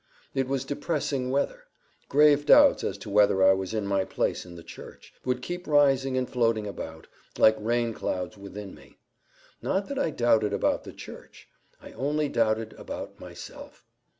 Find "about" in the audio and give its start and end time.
6.65-7.05, 10.53-10.85, 12.79-13.19